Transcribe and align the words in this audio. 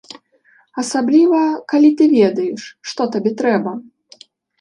Асабліва, 0.83 1.41
калі 1.73 1.89
ты 1.99 2.07
ведаеш, 2.13 2.63
што 2.93 3.07
табе 3.17 3.35
трэба. 3.43 3.75